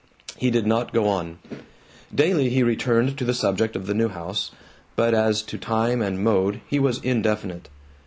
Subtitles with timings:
[0.35, 1.37] He did not go on.
[2.11, 4.49] Daily he returned to the subject of the new house,
[4.95, 7.69] but as to time and mode he was indefinite.